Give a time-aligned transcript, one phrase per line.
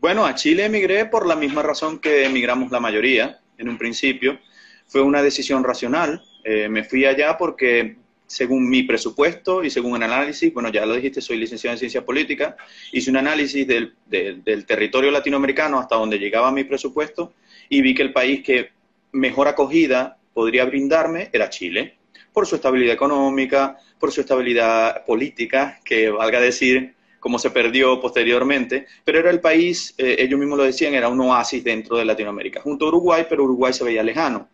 [0.00, 4.38] Bueno, a Chile emigré por la misma razón que emigramos la mayoría en un principio.
[4.86, 6.22] Fue una decisión racional.
[6.44, 10.94] Eh, me fui allá porque según mi presupuesto y según un análisis, bueno, ya lo
[10.94, 12.56] dijiste, soy licenciado en ciencia política,
[12.92, 17.32] hice un análisis del, del, territorio latinoamericano hasta donde llegaba mi presupuesto
[17.68, 18.70] y vi que el país que
[19.10, 21.96] mejor acogida podría brindarme era Chile,
[22.32, 28.86] por su estabilidad económica, por su estabilidad política, que valga decir, como se perdió posteriormente,
[29.04, 32.60] pero era el país, eh, ellos mismos lo decían, era un oasis dentro de Latinoamérica,
[32.60, 34.48] junto a Uruguay, pero Uruguay se veía lejano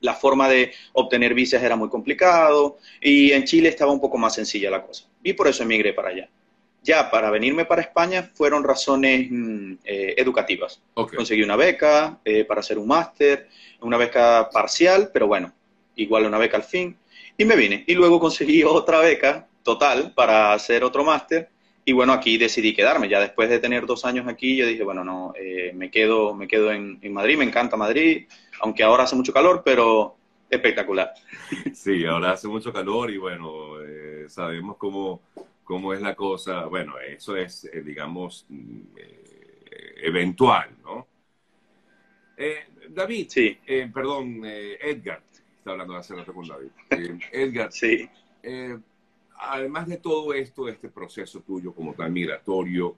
[0.00, 4.34] la forma de obtener visas era muy complicado y en Chile estaba un poco más
[4.34, 5.04] sencilla la cosa.
[5.22, 6.28] Y por eso emigré para allá.
[6.82, 10.80] Ya para venirme para España fueron razones mm, eh, educativas.
[10.94, 13.48] Conseguí una beca eh, para hacer un máster,
[13.80, 15.52] una beca parcial, pero bueno,
[15.96, 16.96] igual una beca al fin.
[17.36, 17.84] Y me vine.
[17.86, 21.48] Y luego conseguí otra beca total para hacer otro máster.
[21.88, 23.08] Y bueno, aquí decidí quedarme.
[23.08, 26.48] Ya después de tener dos años aquí, yo dije, bueno, no, eh, me quedo, me
[26.48, 28.26] quedo en, en Madrid, me encanta Madrid
[28.60, 30.16] aunque ahora hace mucho calor, pero
[30.50, 31.14] espectacular.
[31.74, 35.20] Sí, ahora hace mucho calor y bueno, eh, sabemos cómo,
[35.62, 36.64] cómo es la cosa.
[36.64, 38.80] Bueno, eso es, eh, digamos, mm,
[40.02, 41.06] eventual, ¿no?
[42.88, 43.58] David, sí.
[43.94, 45.22] perdón, Edgar,
[45.58, 46.70] está hablando hace rato con David.
[47.30, 48.08] Edgar, sí.
[49.38, 52.96] Además de todo esto, este proceso tuyo como tal migratorio,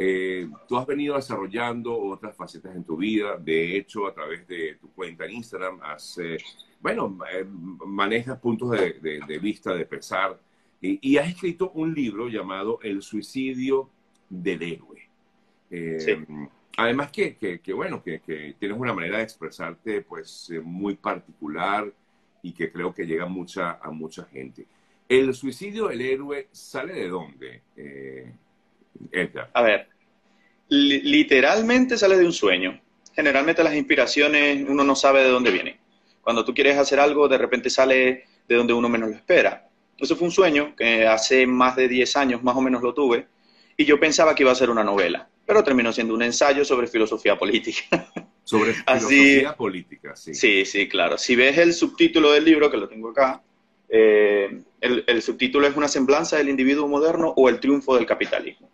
[0.00, 3.36] eh, tú has venido desarrollando otras facetas en tu vida.
[3.36, 6.38] De hecho, a través de tu cuenta en Instagram, has, eh,
[6.80, 10.38] bueno, eh, manejas puntos de, vista, de pensar,
[10.80, 13.90] y, has escrito un libro llamado El suicidio
[14.30, 15.08] del héroe.
[16.76, 21.92] Además que, que, bueno, que, que, tienes una manera de expresarte pues muy particular
[22.40, 24.64] y que creo que llega mucha, a mucha gente.
[25.08, 27.62] ¿El suicidio del héroe sale de dónde?
[29.54, 29.88] A ver,
[30.68, 32.80] literalmente sale de un sueño.
[33.14, 35.76] Generalmente las inspiraciones uno no sabe de dónde vienen.
[36.20, 39.68] Cuando tú quieres hacer algo, de repente sale de donde uno menos lo espera.
[39.96, 43.26] Eso fue un sueño que hace más de 10 años más o menos lo tuve
[43.76, 46.86] y yo pensaba que iba a ser una novela, pero terminó siendo un ensayo sobre
[46.86, 48.12] filosofía política.
[48.48, 50.32] Sobre filosofía política, sí.
[50.32, 51.18] Sí, sí, claro.
[51.18, 53.42] Si ves el subtítulo del libro, que lo tengo acá,
[53.90, 58.70] eh, el, subtítulo es una semblanza del individuo moderno o el triunfo del capitalismo.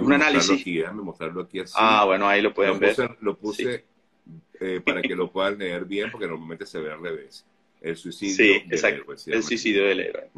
[0.00, 0.64] un análisis.
[0.92, 1.74] mostrarlo aquí así.
[1.76, 2.96] Ah, bueno, ahí lo pueden ver.
[3.20, 3.84] lo puse
[4.60, 7.44] eh, para que lo puedan leer bien, porque normalmente se ve al revés.
[7.80, 9.16] El suicidio del héroe.
[9.26, 10.30] El suicidio del héroe.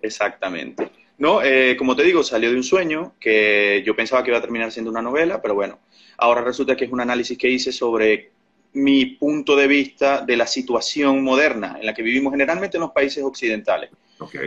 [0.00, 0.90] Exactamente.
[1.18, 4.42] No, eh, como te digo, salió de un sueño que yo pensaba que iba a
[4.42, 5.80] terminar siendo una novela, pero bueno,
[6.16, 8.30] ahora resulta que es un análisis que hice sobre
[8.74, 12.92] mi punto de vista de la situación moderna en la que vivimos generalmente en los
[12.92, 13.90] países occidentales.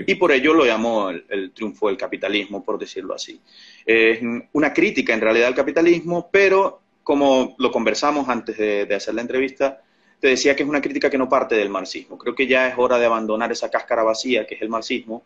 [0.06, 3.40] Y por ello lo llamo el, triunfo del capitalismo, por decirlo así.
[3.86, 4.20] Es
[4.54, 9.82] una crítica en realidad al capitalismo, pero como lo conversamos antes de, hacer la entrevista,
[10.20, 12.18] te decía que es una crítica que no parte del marxismo.
[12.18, 15.24] Creo que ya es hora de abandonar esa cáscara vacía que es el marxismo,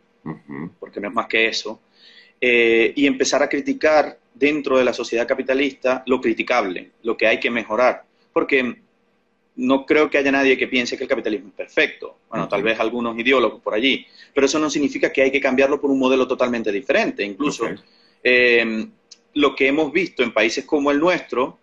[0.79, 1.81] porque no es más que eso,
[2.39, 7.39] eh, y empezar a criticar dentro de la sociedad capitalista lo criticable, lo que hay
[7.39, 8.03] que mejorar.
[8.33, 8.81] Porque
[9.57, 12.17] no creo que haya nadie que piense que el capitalismo es perfecto.
[12.29, 15.79] Bueno, tal vez algunos ideólogos por allí, pero eso no significa que hay que cambiarlo
[15.79, 17.23] por un modelo totalmente diferente.
[17.23, 17.65] Incluso
[18.23, 18.91] em,
[19.33, 21.57] lo que hemos visto en países como el nuestro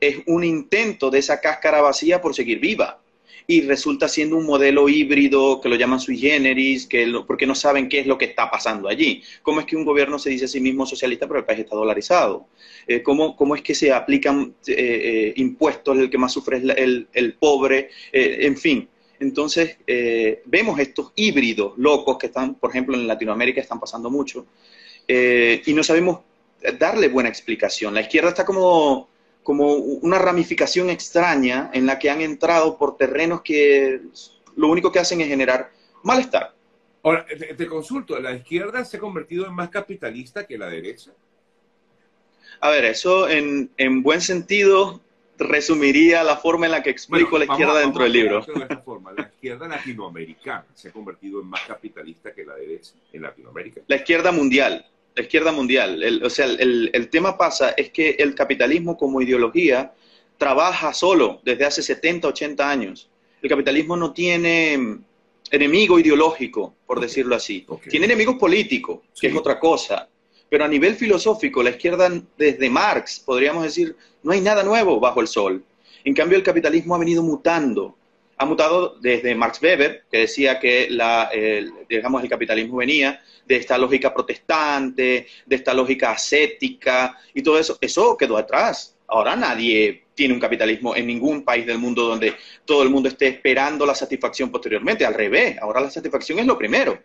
[0.00, 3.00] es un intento de esa cáscara vacía por seguir viva
[3.46, 7.88] y resulta siendo un modelo híbrido que lo llaman sui generis, que porque no saben
[7.88, 9.22] qué es lo que está pasando allí.
[9.42, 11.74] ¿Cómo es que un gobierno se dice a sí mismo socialista pero el país está
[11.74, 12.46] dolarizado?
[12.86, 16.64] Eh, ¿cómo, ¿cómo, es que se aplican eh, eh, impuestos, el que más sufre es
[16.76, 17.90] el, el pobre?
[18.12, 18.88] en fin,
[19.20, 19.78] entonces
[20.44, 24.46] vemos estos híbridos locos que están, por ejemplo, en Latinoamérica están pasando mucho
[25.08, 26.20] y no sabemos
[26.78, 27.94] darle buena explicación.
[27.94, 29.08] La izquierda está como
[29.48, 33.98] como una ramificación extraña en la que han entrado por terrenos que
[34.56, 35.72] lo único que hacen es generar
[36.02, 36.52] malestar.
[37.02, 37.24] Ahora,
[37.56, 41.12] te, consulto, ¿la izquierda se ha convertido en más capitalista que la derecha?
[42.60, 45.00] A ver, eso en, buen sentido
[45.38, 48.44] resumiría la forma en la que explico la izquierda dentro del libro.
[48.44, 49.12] De esta forma.
[49.12, 53.80] La izquierda latinoamericana se ha convertido en más capitalista que la derecha en Latinoamérica.
[53.86, 54.84] La izquierda mundial
[55.18, 56.22] la izquierda mundial.
[56.22, 59.92] o sea, el, el, tema pasa es que el capitalismo como ideología
[60.36, 63.10] trabaja solo desde hace 70, 80 años.
[63.42, 65.00] El capitalismo no tiene
[65.50, 67.66] enemigo ideológico, por decirlo así.
[67.90, 70.08] Tiene enemigos políticos, que es otra cosa.
[70.48, 75.20] Pero a nivel filosófico, la izquierda, desde Marx, podríamos decir, no hay nada nuevo bajo
[75.20, 75.64] el sol.
[76.04, 77.97] En cambio, el capitalismo ha venido mutando
[78.38, 83.56] ha mutado desde Max Weber, que decía que la, el, digamos, el capitalismo venía de
[83.56, 87.76] esta lógica protestante, de esta lógica ascética y todo eso.
[87.80, 88.96] Eso quedó atrás.
[89.08, 93.28] Ahora nadie tiene un capitalismo en ningún país del mundo donde todo el mundo esté
[93.28, 95.04] esperando la satisfacción posteriormente.
[95.04, 96.98] Al revés, ahora la satisfacción es lo primero.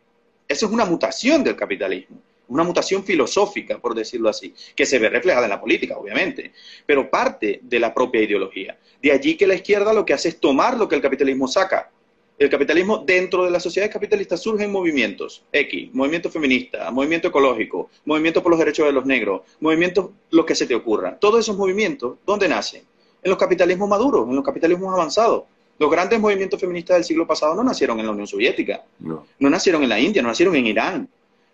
[0.48, 2.22] Eso es una mutación del capitalismo,
[2.54, 6.54] una mutación filosófica, por decirlo así, que se ve reflejada en la política, obviamente,
[6.86, 8.78] pero parte de la propia ideología.
[9.02, 11.90] De allí que la izquierda lo que hace es tomar lo que el capitalismo saca.
[12.38, 18.44] El capitalismo dentro de las sociedades capitalistas surgen movimientos X, movimiento feminista, movimiento ecológico, movimiento
[18.44, 21.18] por los derechos de los negros, movimientos lo que se te ocurra.
[21.18, 22.84] Todos esos movimientos, ¿dónde nacen?
[23.24, 25.46] En los capitalismos maduros, en los capitalismos avanzados.
[25.80, 29.26] Los grandes movimientos feministas del siglo pasado no nacieron en la Unión Soviética, no.
[29.40, 31.10] no nacieron en la India, no nacieron en Irán,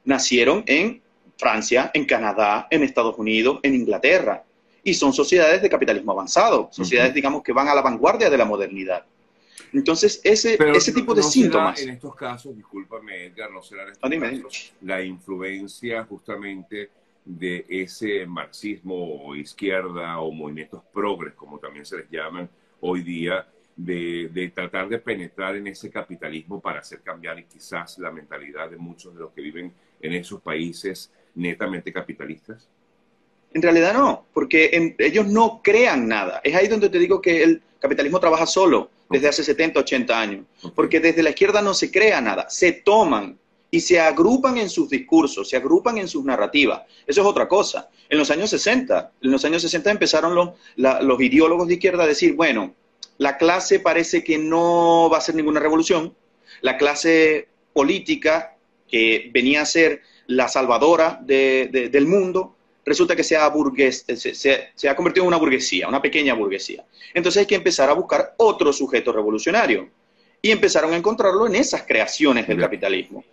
[0.06, 1.02] nacieron en
[1.38, 4.44] Francia, en Canadá, en Estados Unidos, en Inglaterra.
[4.84, 8.46] Y son sociedades de capitalismo avanzado, sociedades, digamos, que van a la vanguardia de la
[8.46, 9.06] modernidad.
[9.74, 11.82] Entonces, ese, ese tipo de síntomas.
[11.82, 16.90] en estos casos, discúlpame, Edgar, no será en estos ah, casos, la influencia justamente
[17.26, 22.50] de ese marxismo o izquierda o movimientos progres, como también se les llaman
[22.82, 23.48] hoy día,
[23.86, 29.14] de, tratar de penetrar en ese capitalismo para hacer cambiar quizás la mentalidad de muchos
[29.14, 32.68] de los que viven en esos países netamente capitalistas?
[33.54, 36.42] En realidad no, porque ellos no crean nada.
[36.44, 40.46] Es ahí donde te digo que el capitalismo trabaja solo desde hace 70, 80 años,
[40.76, 43.40] porque desde la izquierda no se crea nada, se toman
[43.72, 46.84] y se agrupan en sus discursos, se agrupan en sus narrativas.
[47.08, 47.90] Eso es otra cosa.
[48.10, 52.08] En los años 60, en los años 60 empezaron los, los ideólogos de izquierda a
[52.08, 52.76] decir, bueno,
[53.20, 56.16] la clase parece que no va a ser ninguna revolución,
[56.62, 58.56] la clase política
[58.88, 62.56] que venía a ser la salvadora del mundo,
[62.86, 63.52] resulta que se ha,
[63.92, 66.86] se, ha convertido en una burguesía, una pequeña burguesía.
[67.14, 69.90] Entonces hay que empezar a buscar otro sujeto revolucionario.
[70.42, 73.26] Y empezaron a encontrarlo en esas creaciones del capitalismo.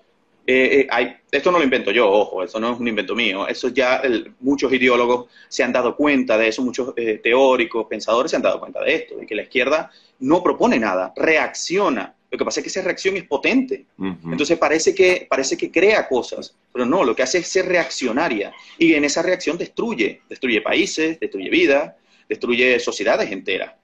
[0.48, 3.68] Eh, eh, esto no lo invento yo, ojo, eso no es un invento mío, eso
[3.68, 4.00] ya
[4.38, 8.60] muchos ideólogos se han dado cuenta de eso, muchos eh, teóricos, pensadores se han dado
[8.60, 9.90] cuenta de esto, de que la izquierda
[10.20, 12.14] no propone nada, reacciona.
[12.30, 13.86] Lo que pasa es que esa reacción es potente.
[13.98, 18.52] Entonces parece que, parece que crea cosas, pero no, lo que hace es ser reaccionaria.
[18.78, 21.94] Y en esa reacción destruye, destruye países, destruye vidas,
[22.28, 23.74] destruye sociedades enteras.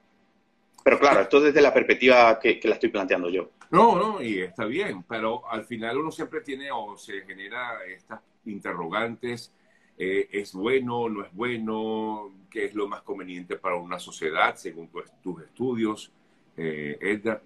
[0.83, 3.49] Pero claro, esto desde la perspectiva que, la estoy planteando yo.
[3.73, 8.19] No, no, y está bien, pero al final uno siempre tiene o se genera estas
[8.45, 9.51] interrogantes,
[9.97, 12.31] eh, ¿es bueno, no es bueno?
[12.51, 14.91] ¿Qué es lo más conveniente para una sociedad según
[15.23, 16.11] tus estudios,
[16.55, 17.41] eh, Edgar?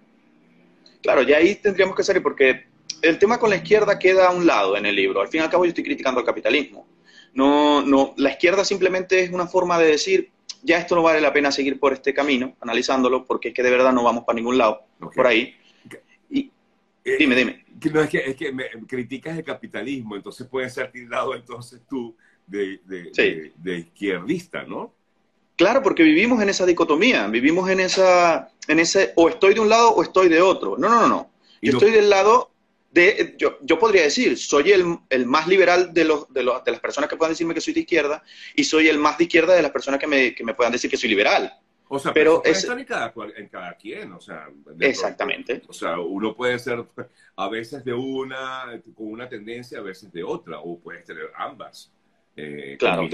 [1.00, 2.66] Claro, ya ahí tendríamos que salir porque
[3.00, 5.22] el tema con la izquierda queda a un lado en el libro.
[5.22, 6.86] Al fin y al cabo yo estoy criticando el capitalismo.
[7.32, 10.30] No, no, la izquierda simplemente es una forma de decir,
[10.62, 13.70] ya esto no vale la pena seguir por este camino, analizándolo, porque es que de
[13.70, 14.82] verdad no vamos para ningún lado
[15.14, 15.54] por ahí.
[17.16, 17.64] Dime, dime.
[17.92, 22.16] No, es que, es que me, criticas el capitalismo, entonces puedes ser tildado entonces tú
[22.46, 24.92] de, de, izquierdista, ¿no?
[25.56, 29.68] Claro, porque vivimos en esa dicotomía, vivimos en esa, en ese, o estoy de un
[29.68, 30.76] lado o estoy de otro.
[30.78, 31.30] No, no, no, no.
[31.60, 32.50] Yo estoy del lado
[32.92, 36.70] de, yo, yo podría decir, soy el, el más liberal de, los, de, los, de,
[36.70, 38.22] las personas que puedan decirme que soy de izquierda
[38.54, 40.90] y soy el más de izquierda de las personas que me, que me puedan decir
[40.90, 41.52] que soy liberal.
[41.90, 44.48] O sea, pero, es, en cada, en cada quien, o sea.
[44.80, 45.62] Exactamente.
[45.66, 46.84] o sea, uno puede ser
[47.36, 51.90] a veces de una, con una tendencia, a veces de otra, o puedes tener ambas
[52.38, 53.08] eh, claro,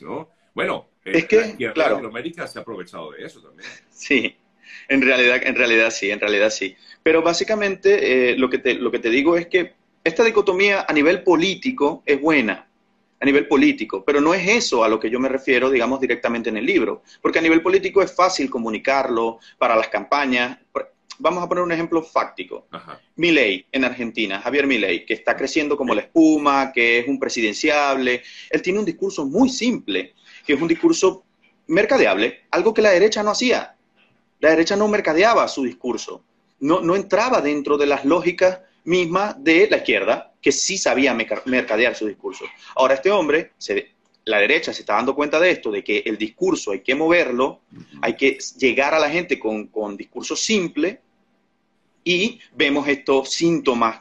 [0.00, 0.30] ¿no?
[0.54, 1.90] Bueno, es que, la izquierda claro.
[1.96, 3.68] Latinoamérica se ha aprovechado de eso también.
[3.90, 4.36] Sí,
[4.88, 6.76] en realidad, en realidad sí, en realidad sí.
[7.02, 10.92] Pero básicamente eh, lo, que te, lo que te digo es que esta dicotomía a
[10.92, 12.69] nivel político es buena,
[13.20, 16.48] a nivel político, pero no es eso a lo que yo me refiero, digamos, directamente
[16.48, 20.58] en el libro, porque a nivel político es fácil comunicarlo para las campañas.
[21.18, 22.66] Vamos a poner un ejemplo fáctico.
[23.16, 28.22] Milei en Argentina, Javier Milei, que está creciendo como la espuma, que es un presidenciable,
[28.48, 30.14] él tiene un discurso muy simple,
[30.46, 31.24] que es un discurso
[31.66, 33.76] mercadeable, algo que la derecha no hacía.
[34.40, 36.24] La derecha no mercadeaba su discurso,
[36.60, 41.94] no, no entraba dentro de las lógicas mismas de la izquierda, que sí sabía mercadear
[41.94, 42.44] su discurso.
[42.74, 43.90] Ahora este hombre, se,
[44.24, 47.60] la derecha se está dando cuenta de esto, de que el discurso hay que moverlo,
[48.00, 51.00] hay que llegar a la gente con, con discurso simple
[52.04, 53.98] y vemos estos síntomas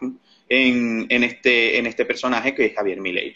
[0.48, 3.34] en, en, este, en este personaje que es Javier Milei.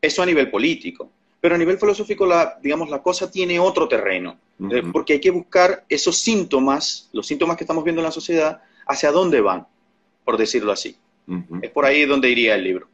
[0.00, 1.10] Eso a nivel político.
[1.44, 4.38] Pero a nivel filosófico, la, digamos, la cosa tiene otro terreno,
[4.70, 8.62] eh, porque hay que buscar esos síntomas, los síntomas que estamos viendo en la sociedad,
[8.86, 9.66] hacia dónde van,
[10.24, 10.96] por decirlo así.
[11.62, 12.88] Es por ahí donde iría el libro.